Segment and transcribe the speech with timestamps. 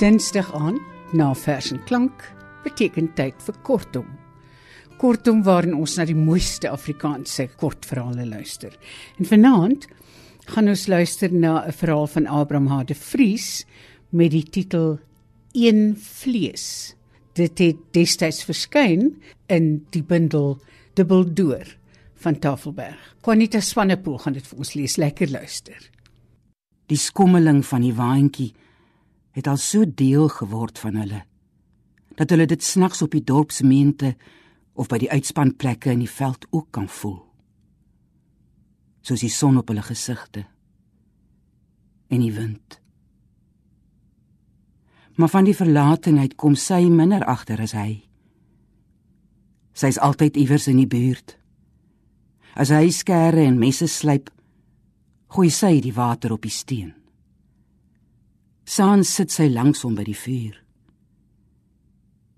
[0.00, 0.78] Dinsdag aan
[1.12, 2.22] na vers en klank
[2.64, 4.06] beteken tyd vir kortom.
[4.96, 8.72] Kortom waarin ons na die mooiste Afrikaanse kortverhale luister.
[9.20, 9.84] En vanaand
[10.54, 13.66] gaan ons luister na 'n verhaal van Abraham Hade Vries
[14.08, 14.98] met die titel
[15.52, 16.94] Een vlees.
[17.32, 20.58] Dit het destyds verskyn in die bundel
[20.94, 21.76] Dubbeldoor
[22.20, 23.16] van Tafelberg.
[23.24, 24.96] Juanita Swanepoel gaan dit vir ons lees.
[24.96, 25.90] Lekker luister.
[26.90, 28.52] Die skommeling van die waantjie
[29.30, 31.24] het al so deel geword van hulle
[32.18, 34.14] dat hulle dit snags op die dorpsmente
[34.74, 37.20] of by die uitspanplekke in die veld ook kan voel
[39.06, 40.44] soos die son op hulle gesigte
[42.10, 42.80] en die wind
[45.20, 48.00] maar van die verlatenheid kom sy minder agter as hy
[49.76, 51.36] sy's altyd iewers in die buurt
[52.56, 54.32] as hy skere en messe slyp
[55.30, 56.96] gooi sy die water op die steen
[58.70, 60.54] Saans sit sy langs hom by die vuur.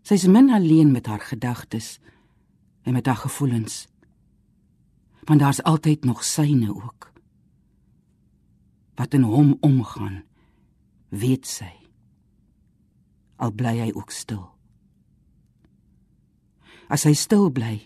[0.09, 1.99] Sy is min alleen met haar gedagtes
[2.89, 3.85] en met haar gevoelens.
[5.29, 7.11] Want daar's altyd nog syne ook.
[8.97, 10.23] Wat in hom omgaan,
[11.13, 11.82] weet sy.
[13.43, 14.45] Al bly hy ook stil.
[16.93, 17.79] As hy stil bly,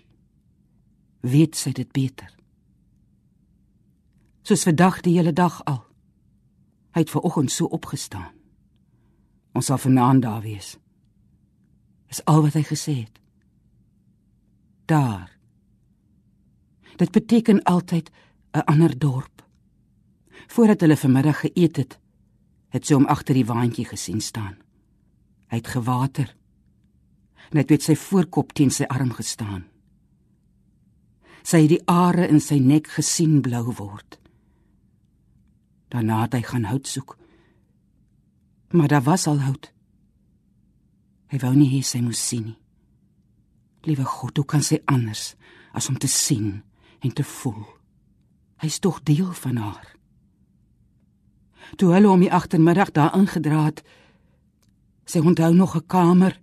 [1.25, 2.29] weet sy dit beter.
[4.47, 5.81] Soos vandag die hele dag al.
[6.95, 8.35] Hy het ver oggend so opgestaan.
[9.57, 10.77] Ons sal vanaand daar wees.
[12.13, 13.17] Is al wat hy gesê het.
[14.87, 15.33] Daar.
[17.01, 18.11] Dit beteken altyd
[18.53, 19.43] 'n ander dorp.
[20.47, 21.99] Voordat hulle vanmiddag geëet het,
[22.69, 24.66] het sy hom agter die waantjie gesien staan.
[25.51, 26.33] Hy het gewater.
[27.53, 29.67] Net met sy voorkop teen sy arm gestaan.
[31.47, 34.19] Sy het die are in sy nek gesien blou word.
[35.95, 37.15] Daarna het hy gaan hout soek
[38.77, 39.73] maar daar was al hout.
[41.27, 42.59] Hy wou nie hê sy moes sien nie.
[43.87, 45.35] Liewe God, hoe kan sy anders
[45.73, 46.63] as om te sien
[47.01, 47.63] en te voel?
[48.63, 49.93] Hy's tog deel van haar.
[51.79, 53.83] Toe hulle om die agtermiddag daar ingedra het,
[55.07, 56.41] sy onthou nog 'n kamer,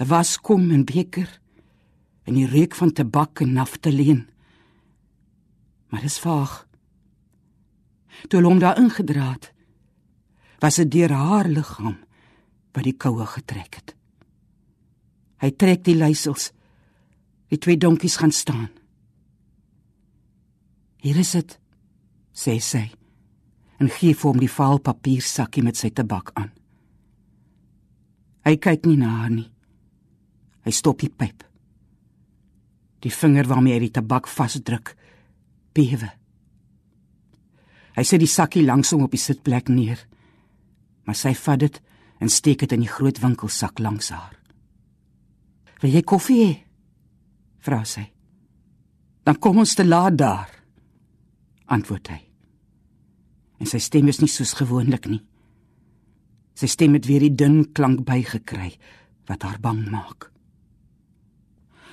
[0.00, 1.40] 'n waskom en beker
[2.26, 4.28] en die reuk van tabak en naftaleen.
[5.88, 6.66] Maar dis vaag.
[8.28, 9.52] Toe hulle hom daar ingedra het,
[10.58, 11.96] was dit deur haar liggaam
[12.72, 13.96] wat die koue getrek het.
[15.40, 16.52] Hy trek die leisels.
[17.48, 18.70] Die twee donkies gaan staan.
[20.96, 21.58] Hier is dit,
[22.34, 22.90] sê sy
[23.76, 26.48] en gee vir hom die vaal papiersakkie met sy tabak aan.
[28.46, 29.48] Hy kyk nie na haar nie.
[30.64, 31.42] Hy stop die pyp.
[33.02, 34.94] Die vinger waarmee hy die tabak vasdruk,
[35.74, 36.10] bewe.
[37.96, 40.06] Hy sit die sakkie langs hom op die sitplek neer
[41.06, 41.78] maar sy vat dit
[42.22, 44.34] en steek dit in die groot winkelsak langs haar.
[45.80, 46.64] "Wil jy koffie hê?"
[47.58, 48.12] vra sy.
[49.24, 50.50] "Dan kom ons te laat daar."
[51.66, 52.20] antwoord hy.
[53.58, 55.22] En sy stem is nie soos gewoonlik nie.
[56.56, 58.72] Sy stem het weer die dun klank bygekry
[59.28, 60.30] wat haar bang maak.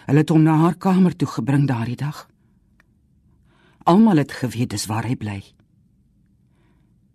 [0.07, 2.27] Hulle het hom na haar kamer toe gebring daardie dag.
[3.83, 5.39] Almal het geweet dis waar hy bly.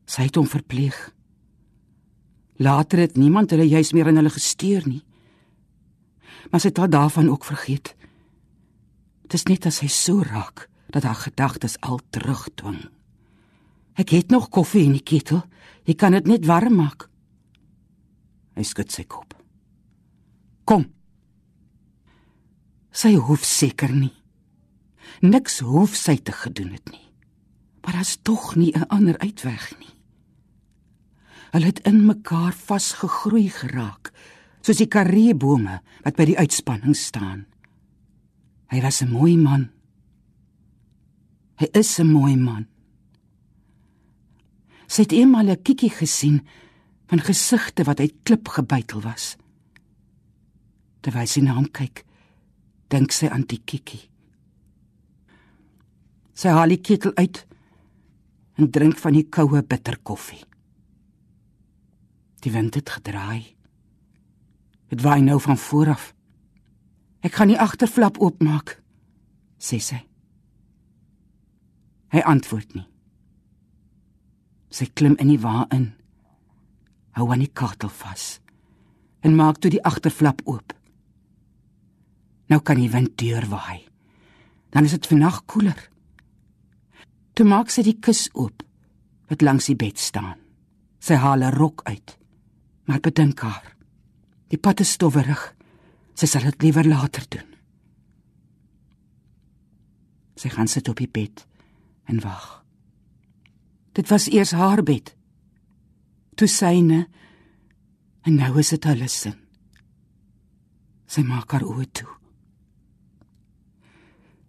[0.08, 0.97] Sy het hom verpleeg.
[2.60, 5.03] Later het niemand hulle juis meer in hulle gesteer nie.
[6.50, 7.94] Maar sy het al daarvan ook vergeet.
[9.25, 12.81] Dit is net as hy so raak dat haar gedagtes al terugdwing.
[14.00, 15.42] Ek het nog koffie in die ketel.
[15.84, 17.08] Jy kan dit net warm maak.
[18.58, 19.36] Hy skud sy kop.
[20.66, 20.88] Kom.
[22.91, 24.14] Sy hoef seker nie.
[25.22, 27.06] Niks hoef sy te gedoen het nie.
[27.84, 29.94] Maar daar's tog nie 'n ander uitweg nie.
[31.52, 34.12] Hulle het in mekaar vasgegroei geraak,
[34.60, 37.46] soos die kareebome wat by die uitspanning staan.
[38.69, 39.70] Hy was 'n mooi man.
[41.56, 42.66] Hy is 'n mooi man.
[44.88, 46.46] Sy het eenmal 'n kikkie gesien
[47.08, 49.37] van gesigte wat uit klip gebytel was.
[51.00, 52.05] Terwyl sy na hom kyk,
[52.93, 54.02] dink sy aan die kikkie.
[56.38, 57.44] Sy haal die ketel uit
[58.58, 60.43] en drink van die koue bitter koffie.
[62.44, 63.54] Die wind het gedraai.
[64.88, 66.12] Dit waai nou van voor af.
[67.25, 68.76] Ek gaan die agterflap oopmaak,
[69.58, 69.99] sê sy.
[72.14, 72.87] Hy antwoord nie.
[74.70, 75.98] Sy klim in die wa in.
[77.19, 78.38] Hou aan die katel vas.
[79.20, 80.75] en maak toe die agterflap oop.
[82.49, 83.82] Nou kan die wind deurwaai.
[84.70, 85.81] Dan is dit vannag koeler.
[87.35, 88.62] Toe maak sy die kus oop
[89.29, 90.38] wat langs die bed staan.
[90.99, 92.19] Sy haal 'n rok uit.
[92.87, 93.76] Maar bedink haar.
[94.49, 95.55] Die pad is stowwerig.
[96.14, 97.55] Sy sal dit liewer later doen.
[100.37, 101.47] Sy gaan sit op die bed
[102.05, 102.64] en wag.
[103.93, 105.18] Dit was eers haar bed.
[106.38, 107.00] Toe syne
[108.23, 109.35] en nou is dit hulle sin.
[111.11, 112.11] Sy maak haar oë toe.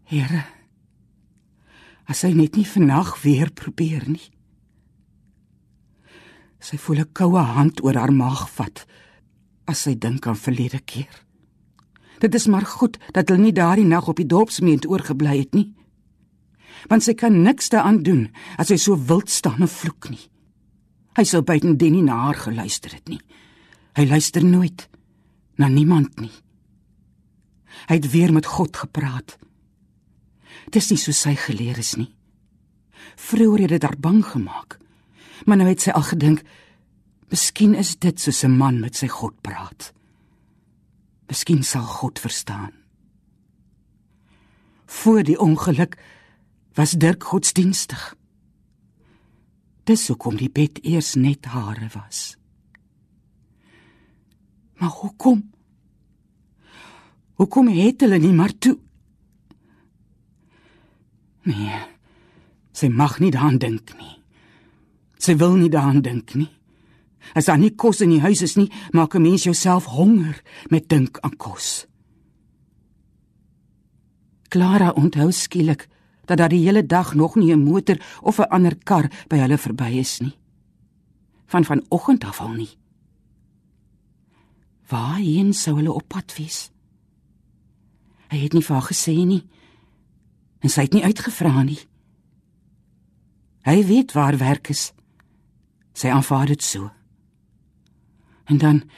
[0.10, 0.44] Here,
[2.10, 4.28] as hy net nie vannag weer probeer nie.
[6.62, 8.86] Sy voel 'n koue hand oor haar maag vat
[9.66, 11.26] as sy dink aan verlede keer.
[12.20, 15.74] Dit is maar goed dat hulle nie daardie nag op die dorpsmeent oorgebly het nie.
[16.90, 20.30] Want sy kan niks daaraan doen as hy so wild staan en vloek nie.
[21.20, 23.20] Hy sou buiten Denny na haar geluister het nie.
[24.00, 24.86] Hy luister nooit
[25.60, 26.32] na niemand nie.
[27.90, 29.36] Hy het weer met God gepraat.
[30.72, 32.08] Dis nie so sy geleer is nie.
[33.20, 34.78] Vroeger het dit haar bang gemaak.
[35.44, 36.46] Maar nou het sy al gedink,
[37.28, 39.92] miskien is dit soos 'n man met sy God praat.
[41.28, 42.72] Miskien sal God verstaan.
[44.86, 45.98] Voor die ongeluk
[46.74, 48.16] was Dirk godsdienstig.
[49.90, 52.36] Dis hoekom die bed eers net hare was.
[54.78, 55.42] Maar hoekom?
[57.42, 58.76] Hoekom het hulle nie maar toe?
[61.50, 61.80] Nee.
[62.72, 64.14] Sy mag nie daaraan dink nie.
[65.18, 66.52] Sy wil nie daaraan dink nie.
[67.34, 70.90] As daar nie kos in die huis is nie, maak 'n mens jouself honger met
[70.90, 71.88] dink aan kos.
[74.50, 75.90] Clara onthou skielik
[76.30, 79.58] dat daar die hele dag nog nie 'n motor of 'n ander kar by hulle
[79.58, 80.38] verby is nie.
[81.46, 82.78] Van vanoggend af al nie.
[84.88, 86.72] Waarheen sou hulle op pad wees?
[88.28, 89.48] Hy het nie vir haar gesê nie.
[90.60, 91.80] En sy het nie uitgevra nie.
[93.62, 94.94] Hy weet waar werk is.
[95.94, 96.92] Sy aanvaar dit so.
[98.46, 98.90] En dan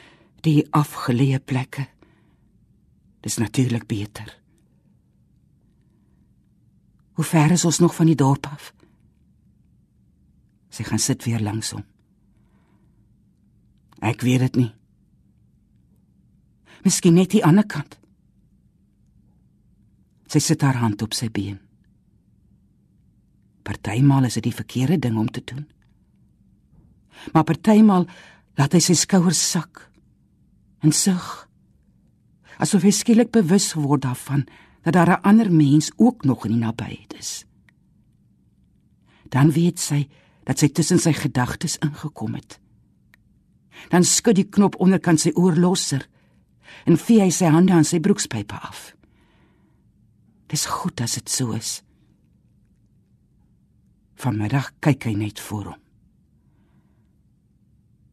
[0.42, 1.88] die afgeleë plekke.
[3.20, 4.41] Dis natuurlik beter.
[7.14, 8.74] Hoe ver is ons nog van die dorp af?
[10.72, 11.84] Sy gaan sit weer langs hom.
[14.02, 14.72] Ek weet dit nie.
[16.86, 18.00] Miskien net die ander kant.
[20.32, 21.60] Sy sit haar hand op sy been.
[23.68, 25.68] Partymal is dit die verkeerde ding om te doen.
[27.34, 28.08] Maar partymal
[28.58, 29.84] laat hy sy skouers sak
[30.82, 31.28] en sug.
[32.62, 34.48] Asof hy skielik bewus word daarvan
[34.82, 37.46] dat daar 'n ander mens ook nog in die nabyheid is.
[39.30, 40.10] Dan weet sy
[40.44, 42.60] dat sy tussen sy gedagtes ingekom het.
[43.90, 46.08] Dan skud die knop onderkant sy oor losser
[46.86, 48.96] en vee hy sy hande aan sy broekspype af.
[50.48, 51.84] Dis goed as dit so is.
[54.16, 55.80] Vanmiddag kyk hy net voor hom.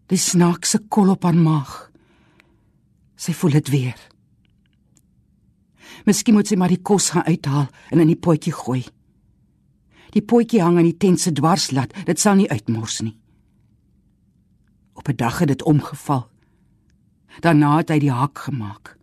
[0.09, 1.91] Die snaakse kol op haar maag.
[3.17, 3.99] Sy voel dit weer.
[6.07, 8.85] Miskien moet sy maar die kos gaan uithaal en in die potjie gooi.
[10.15, 13.17] Die potjie hang aan die tent se dwarslat, dit sal nie uitmors nie.
[14.95, 16.29] Op 'n dag het dit omgeval.
[17.41, 18.97] Daarna het hy die hak gemaak.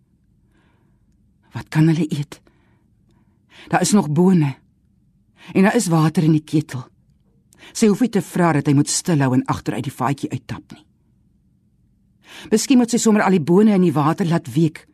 [1.54, 2.42] Wat kan hulle eet?
[3.68, 4.56] Daar is nog bone.
[5.54, 6.88] En daar is water in die ketel.
[7.74, 10.86] Sy hoef nie te vra dat hy moet stilhou en agteruit die vaatjie uittap nie.
[12.52, 14.86] Miskien moet sy sommer al die bone in die water laat week.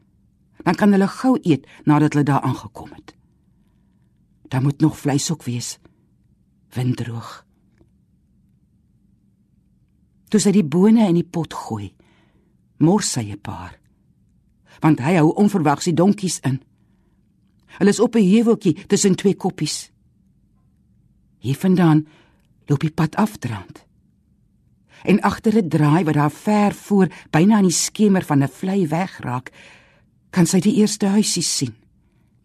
[0.64, 3.16] Dan kan hulle gou eet nadat hulle daar aangekom het.
[4.48, 5.80] Daar moet nog vleis ook wees.
[6.70, 7.46] Windroog.
[10.32, 11.92] Toe sy die bone in die pot gooi,
[12.80, 13.80] mors sy 'n paar.
[14.80, 16.62] Want hy hou onverwags die donkies in.
[17.78, 19.92] Hulle is op 'n heuweltjie tussen twee koppies.
[21.40, 22.08] Hiervandaan
[22.66, 23.86] loop die pad afdraand.
[25.04, 28.88] En agter 'n draai wat daar ver voor byna aan die skemer van 'n vlei
[28.88, 29.52] wegraak,
[30.32, 31.76] kan sy die eerste huisie sien.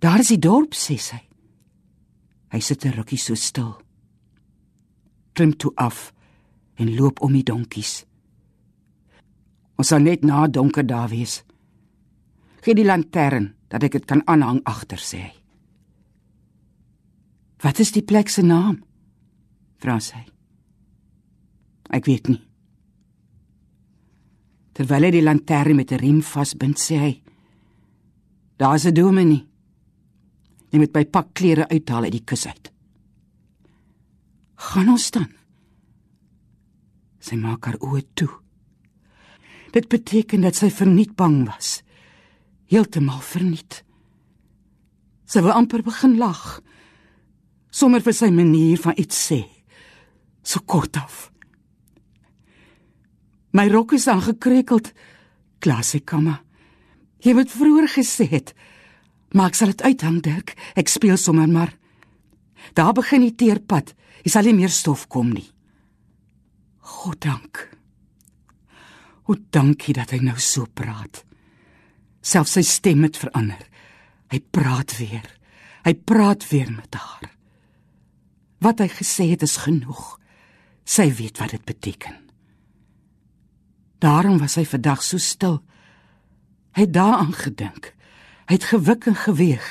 [0.02, 1.20] Daar is die dorp, sê sy.
[2.52, 3.80] Hy sit 'n rukkie so stil.
[5.34, 6.12] Klim toe af
[6.78, 8.04] en loop om die donkies.
[9.78, 11.44] Ons sal net na donker daar wees.
[12.62, 15.34] Gee die lantern dat ek dit kan aanhang agter sê hy.
[17.62, 18.82] Wat is die plek se naam?
[19.78, 20.24] vra sy.
[21.90, 22.42] Ek weet nie.
[24.72, 27.25] Terwyl hy die lantern met 'n riem vasbind, sê hy:
[28.56, 29.46] Daar's 'n dominee.
[30.70, 32.72] Jy moet my pak klere uithaal uit die kus uit.
[34.54, 35.28] Gaan ons dan?
[37.18, 38.30] Sy maak haar oë toe.
[39.72, 41.82] Dit beteken dat sy verniet bang was.
[42.70, 43.84] Heeltemal verniet.
[45.26, 46.60] Sy wou amper begin lag.
[47.70, 49.42] Sommer vir sy manier van iets sê.
[50.42, 51.30] So kort af.
[53.52, 54.92] My rok is aangekrekeld.
[55.58, 56.45] Klassikamma.
[57.24, 58.52] Jy het vroeër gesê het.
[59.32, 60.54] Maar ek sal dit uithang, Dirk.
[60.76, 61.72] Ek speel sommer maar.
[62.74, 63.94] Daar begin die teerpad.
[64.24, 65.48] Jy sal nie meer stof kom nie.
[66.86, 67.62] God dank.
[69.26, 71.24] O, dankie dat hy nou so praat.
[72.22, 73.62] Selfs sy stem het verander.
[74.30, 75.26] Hy praat weer.
[75.86, 77.30] Hy praat weer met haar.
[78.62, 80.16] Wat hy gesê het is genoeg.
[80.86, 82.22] Sy weet wat dit beteken.
[84.02, 85.60] Daarom was hy vandag so stil.
[86.76, 87.94] Hy het daaraan gedink.
[88.46, 89.64] Hy het gewik en geweeg.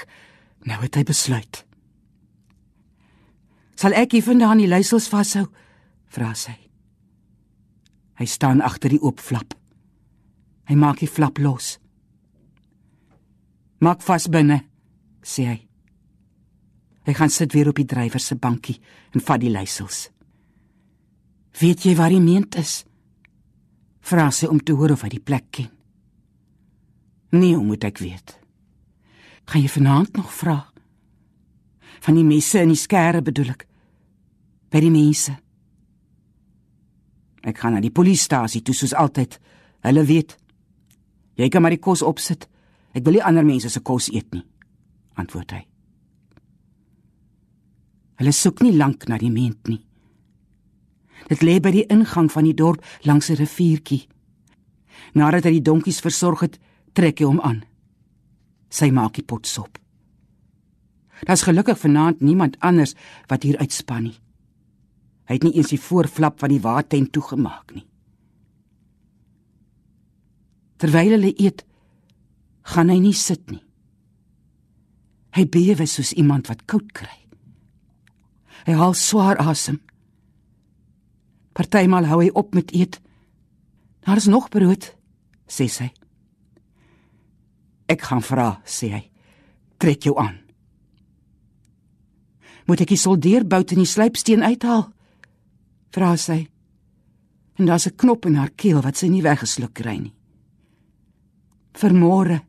[0.65, 1.61] Nou het hy besluit.
[3.77, 5.45] Sal ek hiervandaan die leisels vashou?
[6.15, 6.55] vra sy.
[8.15, 9.53] Hy staan agter die oop flap.
[10.65, 11.75] Hy maak die flap los.
[13.83, 14.61] Maak vas binne,
[15.21, 15.59] sê hy.
[17.05, 18.79] Hy gaan sit weer op die drywer se bankie
[19.13, 20.07] en vat die leisels.
[21.59, 22.81] Weet jy waar die meent is?
[24.05, 25.74] vra sy om te hoor of hy die plek ken.
[27.29, 28.39] Nee, moet ek weet?
[29.45, 30.57] Gaan jy vanaand nog vra?
[31.99, 33.67] Van die messe in die skare bedoel ek.
[34.69, 35.35] By die mense.
[37.45, 39.39] Ek gaan na die polisiestasie toe soos altyd.
[39.85, 40.37] Hulle weet.
[41.37, 42.47] Jy kan maar die kos opsit.
[42.95, 44.45] Ek wil nie ander mense se kos eet nie,
[45.19, 45.65] antwoord hy.
[48.21, 49.81] Hulle soek nie lank na die ment nie.
[51.27, 54.07] Dit lê by die ingang van die dorp langs 'n riviertjie.
[55.13, 56.59] Nadat hy die donkies versorg het,
[56.95, 57.63] trek hy hom aan.
[58.71, 59.79] Sy maak die pot sop.
[61.23, 62.95] Daar's gelukkig vanaand niemand anders
[63.31, 64.17] wat hier uitspan nie.
[65.25, 67.85] Hy het nie eens die voorflap van die watertent toegemaak nie.
[70.77, 71.63] Terwyl hulle eet,
[72.67, 73.63] gaan hy nie sit nie.
[75.35, 77.15] Hy bewe soos iemand wat koud kry.
[78.67, 79.79] Hy haal swaar asem.
[81.55, 82.99] Partymal hou hy op met eet.
[84.05, 84.91] Daar is nog brood,
[85.47, 85.89] sê sy.
[87.87, 89.03] Ek gaan vra, sê hy.
[89.77, 90.37] Trek jou aan.
[92.65, 94.87] Moet ek die soldeerbout in die slypsteen uithaal?
[95.93, 96.47] Vra sy.
[97.59, 100.13] En daar's 'n knop in haar keel wat sy nie weggesluk kry nie.
[101.73, 102.41] Vir môre.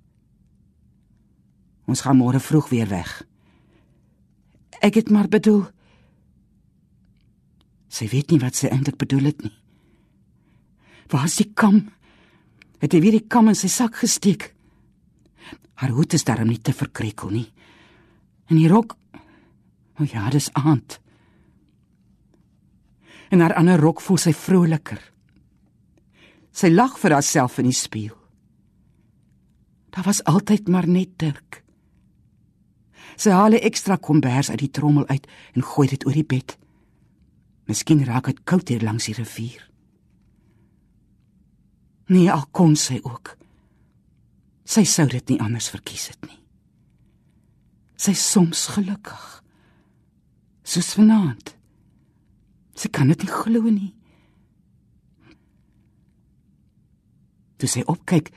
[1.87, 3.23] Ons gaan môre vroeg weer weg.
[4.81, 5.67] Ek het maar bedoel
[7.89, 9.55] Sy weet nie wat sy eintlik bedoel het nie.
[11.09, 11.87] Waar is die kam?
[12.83, 14.56] Het hy weer die kam in sy sak gesteek?
[15.77, 17.49] Haar hoed is darm nie te verkrekel nie.
[18.49, 18.97] En die rok,
[19.97, 21.01] o oh ja, dis aand.
[23.31, 25.01] En haar ander rok voel sy vroliker.
[26.57, 28.17] Sy lag vir haarself in die spieël.
[29.93, 31.63] Daar was altyd maar net Dirk.
[33.17, 36.59] Sy haal 'n ekstra kombers uit die trommel uit en gooi dit oor die bed.
[37.67, 39.71] Miskien raak dit koud hier langs die rivier.
[42.07, 43.37] Nee, al kon sy ook.
[44.67, 46.39] Sy sou dit nie anders verkies het nie.
[47.97, 49.27] Sy soms gelukkig.
[50.67, 51.55] Soos vanaand.
[52.77, 53.93] Sy kan dit nie glo nie.
[57.57, 58.33] Toe sy opkyk,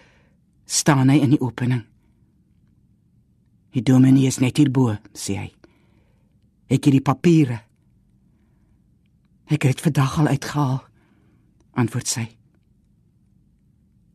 [0.69, 1.81] staan hy in die opening.
[3.75, 5.49] Die dominee is net hierbo, sê hy.
[6.69, 7.59] Ek het die papiere
[9.49, 10.83] Ek het vandag al uitgehaal,
[11.73, 12.25] antwoord sy.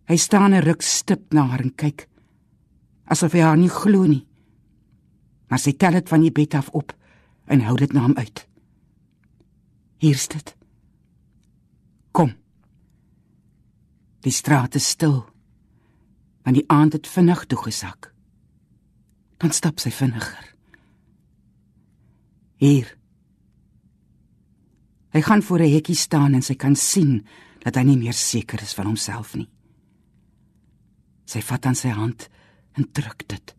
[0.09, 2.09] Hy staan 'n ruk stip na haar en kyk
[3.05, 4.25] asof hy haar nie glo nie.
[5.49, 6.95] Maar sy tel dit van die bed af op
[7.47, 8.47] en hou dit na hom uit.
[10.01, 10.57] Hier's dit.
[12.13, 12.33] Kom.
[14.25, 15.25] Die straat is stil.
[16.45, 18.13] Want die aand het vinnig toegesak.
[19.37, 20.53] Dan stap sy vinniger.
[22.57, 22.97] Hier
[25.15, 27.27] Hy gaan voor 'n hekkie staan en sy kan sien
[27.63, 29.54] dat hy nie meer seker is van homself nie.
[31.25, 32.29] Sy vat aan sy hand
[32.77, 33.55] en druk dit.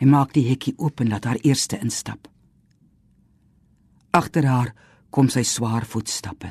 [0.00, 2.28] Hy maak die hekkie oop en laat haar eerste instap.
[4.16, 4.72] Agter haar
[5.10, 6.50] kom sy swaar voetstappe.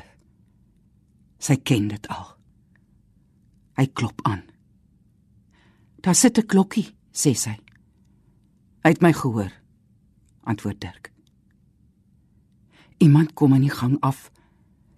[1.40, 2.36] Sy ken dit al.
[3.80, 4.44] Hy klop aan.
[6.00, 7.56] Daar sit 'n klokkie, sê sy.
[8.82, 9.52] Hy het my gehoor,
[10.44, 11.12] antwoord Dirk.
[12.98, 14.30] Iemand kom in die gang af,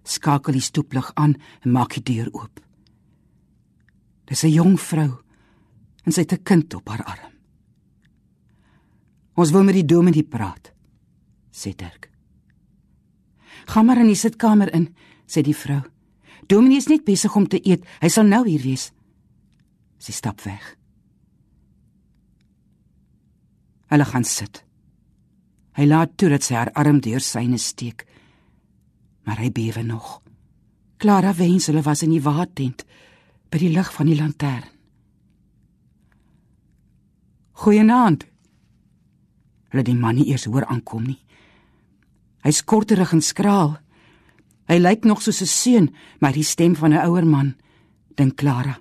[0.03, 2.59] skakel die stoeplig aan en maak die deur oop.
[4.33, 5.11] Dis 'n jong vrou
[6.05, 7.33] en sy het 'n kind op haar arm.
[9.35, 10.73] Ons wil met die dominee praat,
[11.51, 12.09] sê Dirk.
[13.65, 14.95] Gaan maar in die sitkamer in,
[15.27, 15.81] sê die vrou.
[16.47, 17.85] Dominee is net besig om te eet.
[17.99, 18.91] Hy sal nou hier wees.
[19.97, 20.77] Sy stap weg.
[23.87, 24.65] Hulle gaan sit.
[25.73, 28.05] Hy laat toe dat sy haar arm deur syne steek.
[29.23, 30.21] Maar hy bewe nog.
[30.97, 32.85] Clara wens hulle was in die waadtent
[33.53, 34.65] by die lig van die lantern.
[37.63, 38.25] Goeienaand.
[39.69, 41.19] Hulle die man nie eers hoor aankom nie.
[42.43, 43.75] Hy's korterig en skraal.
[44.69, 47.55] Hy lyk nog soos 'n seun, maar die stem van 'n ouer man,
[48.15, 48.79] dink Clara.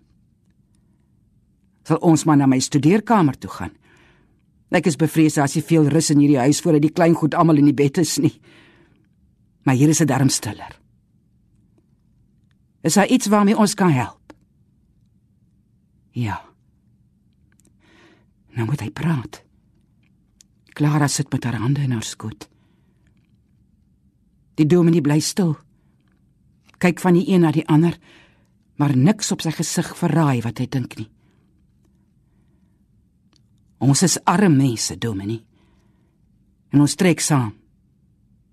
[1.84, 3.72] Sal ons maar na my studeerkamer toe gaan.
[4.70, 7.56] Ek is bevrees as jy veel rus in hierdie huis voordat die klein goed almal
[7.56, 8.40] in die bed is nie.
[9.64, 10.80] Maar hier is dit darm stiller.
[12.82, 14.21] Is daar iets waarmee ons kan help?
[16.12, 16.40] Ja.
[18.52, 19.40] Nou moet hy praat.
[20.76, 22.48] Clara sit met haar hande in haar skoot.
[24.60, 25.56] Die dominee bly stil.
[26.82, 27.96] Kyk van die een na die ander,
[28.76, 31.08] maar niks op sy gesig verraai wat hy dink nie.
[33.82, 35.42] Ons is arme mense, dominee.
[36.72, 37.52] En ons trek saam.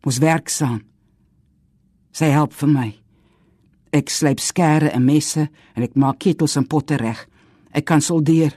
[0.05, 0.79] Ons werk saam.
[2.15, 2.87] Sy help vir my.
[3.95, 7.21] Ek slyp skare en messe en ek maak ketels en potte reg.
[7.71, 8.55] Ek kan soldeer.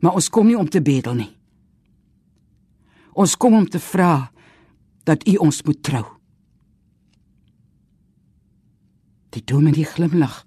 [0.00, 1.30] Maar ons kom nie om te bedel nie.
[3.12, 4.32] Ons kom om te vra
[5.04, 6.04] dat u ons moet trou.
[9.32, 10.42] Die dominee glimlag.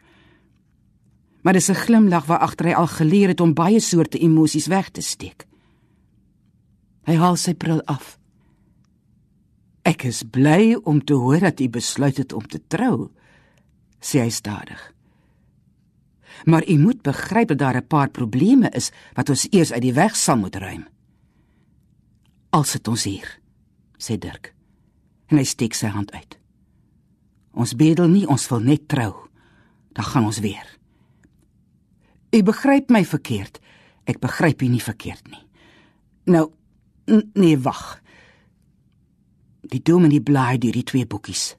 [1.42, 4.90] Maar dis 'n glimlag waar agter hy al geleer het om baie soorte emosies weg
[4.90, 5.48] te steek.
[7.04, 8.20] Hy haal sy bril af.
[9.82, 13.12] Ek is bly om te hoor dat u besluit het om te trou,
[14.02, 14.95] sê hy stadig.
[16.44, 19.94] Maar u moet begryp dat daar 'n paar probleme is wat ons eers uit die
[19.94, 20.88] weg sal moet ruim.
[22.50, 23.40] Als dit ons hier,
[23.98, 24.54] sê Dirk.
[25.26, 26.38] En hy steek sy hand uit.
[27.52, 29.14] Ons bedel nie, ons wil net trou.
[29.92, 30.78] Dan gaan ons weer.
[32.32, 33.60] U begryp my verkeerd.
[34.04, 35.42] Ek begryp u nie verkeerd nie.
[36.26, 36.52] Nou
[37.34, 38.02] nee, wag.
[39.62, 41.56] Die dominee blaai deur die twee boekies.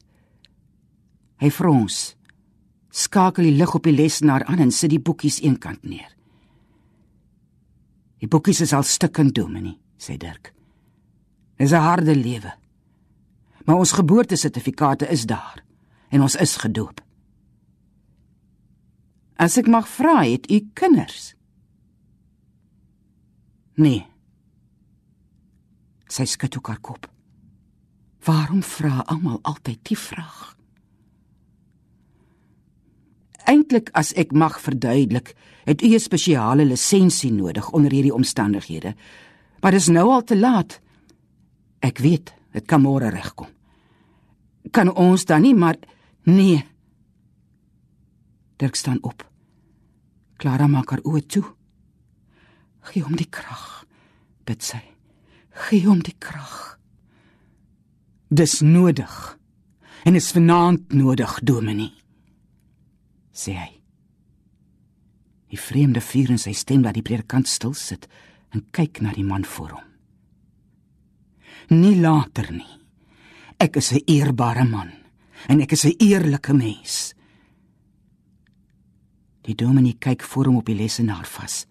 [1.42, 2.16] Hy frons.
[2.96, 6.12] Skakel die lig op die lesenaar aan en sit die boekies eenkant neer.
[8.24, 10.54] Die boekies is al stukkend dominee, sê Dirk.
[11.58, 12.52] Dis 'n harde lewe.
[13.64, 15.64] Maar ons geboortesertifikate is daar
[16.08, 17.00] en ons is gedoop.
[19.36, 21.34] As ek mag vra, het u kinders?
[23.74, 24.06] Nee.
[26.08, 27.10] Sy skud ook haar kop.
[28.24, 30.55] Waarom vra almal altyd die vraag?
[33.46, 38.94] Eintlik as ek mag verduidelik, het u 'n spesiale lisensie nodig onder hierdie omstandighede.
[39.60, 40.80] Maar dis nou al te laat.
[41.78, 43.46] Ek weet, dit kan môre regkom.
[44.70, 45.76] Kan ons dan nie maar
[46.22, 46.64] nee.
[48.56, 49.30] Dirk staan op.
[50.36, 51.44] Clara maak haar oë toe.
[52.80, 53.84] Gee hom die krag,
[54.44, 54.82] bid sy.
[55.50, 56.78] Gee hom die krag.
[58.28, 59.38] Dis nodig.
[60.04, 61.92] En is vanaand nodig, Dominee.
[63.36, 63.72] Sê hy.
[65.52, 68.08] Die vreemde vuur in sy stem laat die predikant stil sit
[68.54, 69.86] en kyk na die man voor hom
[71.68, 72.78] nie later nie.
[73.58, 74.92] Ek is 'n eerbare man
[75.48, 77.14] en ek is 'n eerlike mens.
[79.42, 81.66] Die dominee kyk voor hom op die lesenaar vas.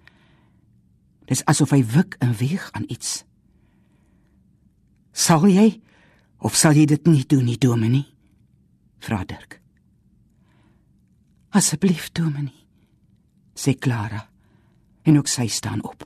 [1.26, 3.26] Dis asof hy wik en weeg aan iets.
[5.12, 5.82] Sal jy
[6.40, 8.06] of sal jy dit nie doen nie, dominee?
[9.00, 9.65] Vra Dirk.
[11.56, 12.66] Asseblief, dominee,
[13.56, 14.26] sê Clara
[15.08, 16.04] en ook sy staan op.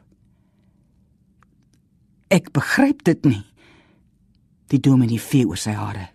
[2.30, 3.42] Ek begryp dit nie.
[4.70, 6.12] Die dominee vee oor sy hare.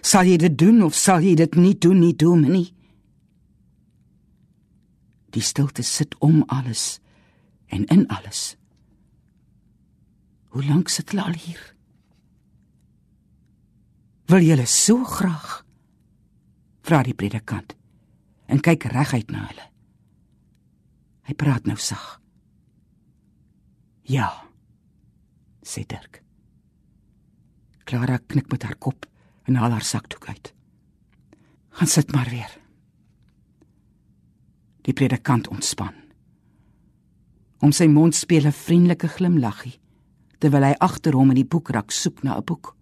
[0.00, 2.72] Sal jy dit doen of sal jy dit nie doen nie, dominee?
[5.36, 7.02] Die stilte sit om alles
[7.68, 8.54] en in alles.
[10.56, 11.60] Hoe lank sit hulle al hier?
[14.32, 15.66] Wil julle so graag?
[16.80, 17.76] Vra die predikant
[18.46, 19.66] en kyk reguit na hulle.
[21.26, 22.20] Hy praat nou sag.
[24.06, 24.30] Ja.
[25.66, 26.22] sê Dirk.
[27.86, 29.06] Clara knik met haar kop
[29.46, 30.52] en haal haar sakdoek uit.
[31.78, 32.52] Gaan sit maar weer.
[34.86, 35.94] Die predikant ontspan.
[37.58, 39.80] Om sy mond speel 'n vriendelike glimlaggie
[40.38, 42.76] terwyl hy agter hom in die boekrak soek na 'n boek.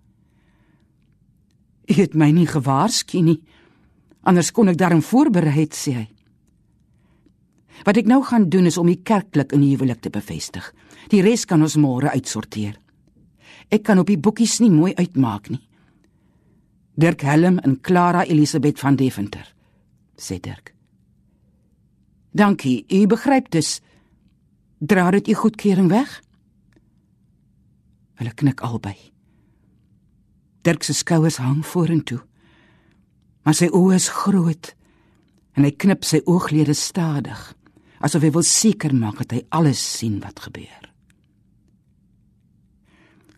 [1.89, 3.43] "Ek het my nie gewaarsku nie.
[4.25, 6.09] Anders kon ek daarin voorberei het," sê hy.
[7.85, 10.75] "Wat ek nou gaan doen is om die kerklik in die huwelik te bevestig.
[11.09, 12.79] Die res kan ons môre uitsorteer."
[13.69, 15.61] Ek kan op die boekies nie mooi uitmaak nie.
[16.95, 19.55] Dirk Helm en Clara Elisabeth van Deventer,
[20.17, 20.75] sê Dirk.
[22.31, 23.81] Dankie, u begryp dus.
[24.79, 26.23] Dra dit u goedkeuring weg?
[28.15, 28.97] Hulle knik albei.
[30.63, 32.21] Dirk se skouers hang vorentoe.
[33.45, 34.73] Maar sy oë is groot
[35.55, 37.41] en hy knip sy ooglede stadig,
[38.03, 40.89] asof hy wil seker maak dat hy alles sien wat gebeur.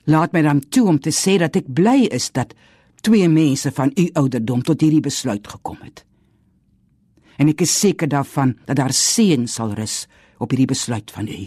[0.06, 2.54] Laat my dan toe om te sê dat ek bly is dat
[3.02, 6.04] twee mense van u ouderdom tot hierdie besluit gekom het.
[7.36, 10.06] En ek is seker daarvan dat daar seën sal rus
[10.38, 11.42] op hierdie besluit van u.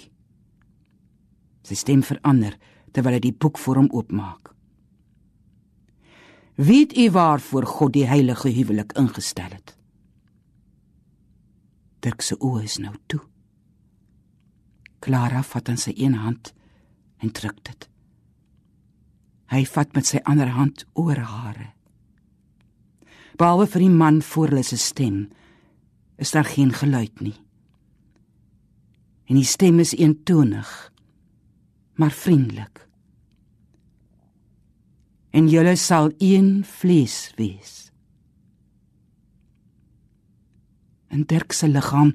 [1.66, 2.56] Sy stem verander
[2.94, 4.49] terwyl hy die boek voor hom oopmaak.
[6.60, 9.78] Weet u waarvoor God die heilige huwelik ingestel het?
[12.04, 13.22] Dirk se oë is nou toe.
[15.00, 16.52] Clara vat aan sy een hand
[17.24, 17.88] en druk dit.
[19.56, 21.70] Hy vat met sy ander hand oor hare.
[23.40, 25.30] Behalwe vir die man voor hulle se stem
[26.20, 27.38] is daar geen geluid nie.
[29.32, 30.68] En die stem is eentonig,
[31.96, 32.89] maar vriendelik.
[35.32, 37.92] En julle sal een vlees wees.
[41.10, 42.14] En Dirk se liggaam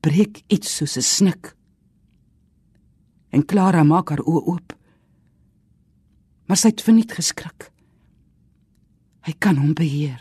[0.00, 1.56] breek iets soos 'n snik.
[3.30, 4.78] En Clara maak haar oë oop
[6.48, 7.68] maar sy het verniet geskrik.
[9.28, 10.20] Hy kan hom beheer.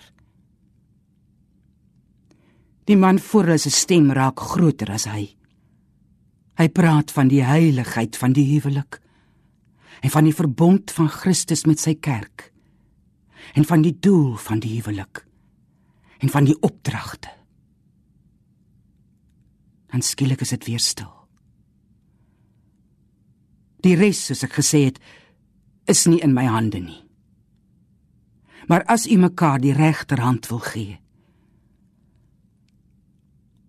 [2.87, 5.29] Die man voor hulle se stem raak groter as hy.
[6.59, 8.99] Hy praat van die heiligheid van die huwelik
[10.01, 12.51] en van die verbond van Christus met sy kerk
[13.53, 15.23] en van die doel van die huwelik
[16.19, 17.29] en van die opdragte.
[19.87, 21.13] Dan skielik is dit weer stil.
[23.85, 24.97] Die res, soos ek gesê het,
[25.87, 27.01] is nie in my hande nie.
[28.67, 30.97] Maar as u mekaar die regterhand wil gee,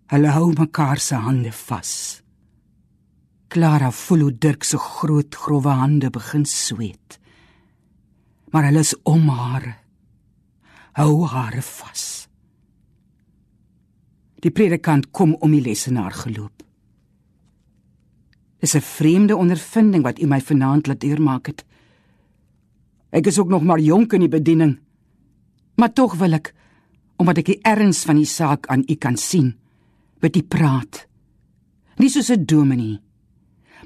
[0.09, 1.93] hulle hou mekaar se hande vas.
[3.49, 7.17] Clara voel hoe Dirk se groot grouwe hande begin sweet.
[8.53, 9.79] Maar hulle is om haar.
[10.93, 12.03] Hou haar vas.
[14.39, 16.63] Die predikant kom om die lesenaar geloop.
[18.61, 21.65] Dis 'n vreemde ondervinding wat u my vanaand laat deurmaak het.
[23.09, 24.79] Ek is ook nog maar jonk in die bediening.
[25.75, 26.53] Maar tog wil ek
[27.17, 29.57] omdat ek die erns van die saak aan u kan sien,
[30.19, 31.07] met u praat.
[31.97, 32.99] Nie soos 'n dominee,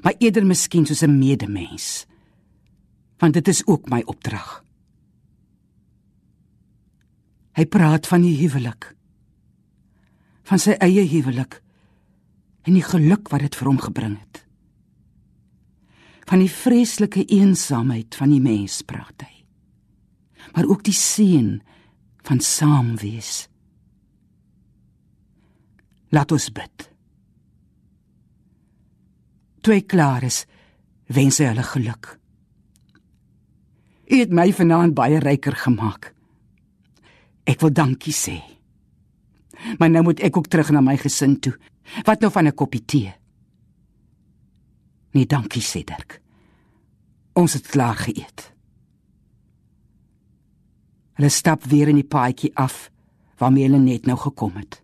[0.02, 2.06] maar eerder miskien soos 'n medemens.
[3.18, 4.64] Want dit is ook my opdrag.
[7.52, 8.96] Hy praat van die huwelik.
[10.42, 11.62] Van sy eie huwelik
[12.62, 14.44] en die geluk wat dit vir hom gebring het
[16.24, 19.44] van die vreeslike eensaamheid van die mens praat hy.
[20.54, 21.58] Maar ook die seën
[22.24, 23.46] van saam wees.
[26.14, 26.88] Laat ons bid.
[29.64, 30.44] Twee klares
[31.08, 32.18] wens hulle geluk.
[34.12, 36.10] U het my vanaand baie ryker gemaak.
[37.48, 38.36] Ek wil dankie sê.
[39.78, 41.54] Maar nou moet ek ook terug na my gesin toe.
[42.04, 43.14] Wat nou van 'n koppie tee?
[45.12, 46.20] Nee, dankie, Cedric.
[47.32, 48.52] Ons het klaar geëet.
[51.14, 52.90] Hulle stap weer in die paadjie af
[53.38, 54.82] waarmee hulle net nou gekom het.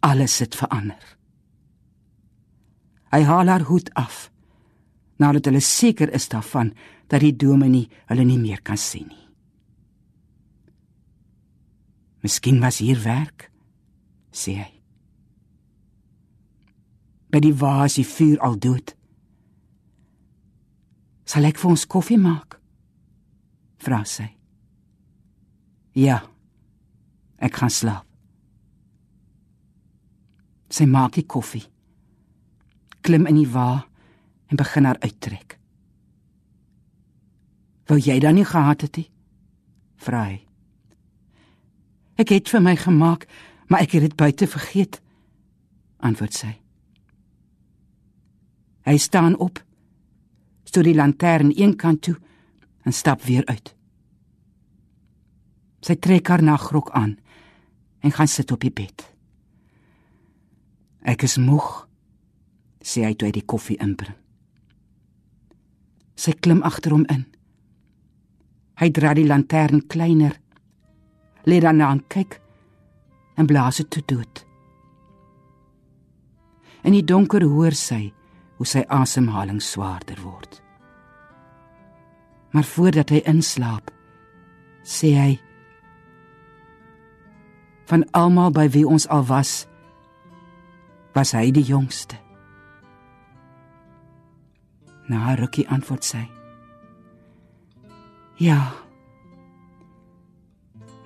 [0.00, 1.15] Alles het verander.
[3.14, 4.26] Hy haal haar hoed af
[5.16, 6.74] nadat hulle seker is daarvan
[7.08, 9.24] dat die dominee hulle nie meer kan sien nie.
[12.20, 13.50] Miskien was hier werk,
[14.34, 14.72] sê hy
[17.36, 18.94] by die waas die vuur al dood.
[21.28, 22.54] Sal ek vir ons koffie maak?
[23.82, 24.28] Vra sy.
[25.98, 26.22] Ja.
[27.36, 28.06] Ek gaan slaap.
[30.72, 31.66] Sy maak die koffie.
[33.06, 33.86] Klim in die wa
[34.50, 35.58] en begin haar uittrek.
[37.86, 39.06] Wou jy dan nie gehad het nie?
[40.02, 40.40] Vra hy.
[42.18, 43.26] Ek het vir my gemaak,
[43.68, 45.00] maar ek het dit buite vergeet.
[46.02, 46.52] Antwoord sy.
[48.86, 49.60] Hy staan op,
[50.66, 52.16] stoot die lantern een kant toe
[52.86, 53.74] en stap weer uit.
[55.82, 57.16] Sy trek haar nagrok aan
[58.02, 59.02] en gaan sit op die bed.
[61.06, 61.85] Ek is moeg,
[62.86, 64.14] sê hy toe hy die koffie inbring.
[66.16, 67.26] Sy klim agter hom in.
[68.80, 70.36] Hy dra die lantern kleiner,
[71.48, 72.38] lê dan aan kyk
[73.36, 74.44] en blaas dit toe dood.
[76.86, 78.12] In die donker hoor sy
[78.56, 80.60] hoe sy asemhaling swaarder word.
[82.54, 83.90] Maar voordat hy inslaap,
[84.86, 85.32] sê hy.
[87.90, 89.66] Van almal by wie ons al was,
[91.16, 92.25] was hy die jongste.
[95.08, 96.24] Na rukkie antwoord sy.
[98.42, 98.74] Ja.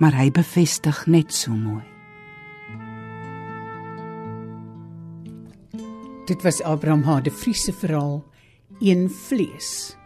[0.01, 1.85] Maar hy bevestig net so mooi.
[6.31, 7.21] Dit was Abraham H.
[7.27, 8.21] de Vries se verhaal
[8.81, 9.97] Een vlees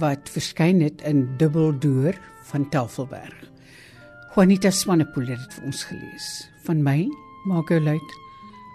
[0.00, 2.16] wat verskyn het in Dubbeldoor
[2.48, 3.34] van Tafelberg.
[4.34, 6.28] Juanita Swanepoel het dit vir ons gelees.
[6.64, 7.04] Van my,
[7.44, 8.14] Margot Luit,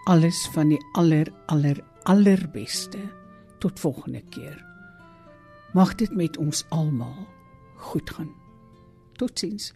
[0.06, 3.02] alles van die aller aller allerbeste.
[3.58, 4.66] Tot volgende keer.
[5.74, 7.28] Mag dit met ons almal
[7.76, 8.32] goed gaan.
[9.12, 9.74] Totsiens.